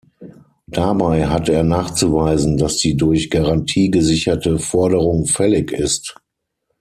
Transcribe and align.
Dabei 0.65 1.27
hat 1.27 1.47
er 1.47 1.61
nachzuweisen, 1.61 2.57
dass 2.57 2.77
die 2.77 2.97
durch 2.97 3.29
Garantie 3.29 3.91
gesicherte 3.91 4.57
Forderung 4.57 5.27
fällig 5.27 5.71
ist. 5.71 6.15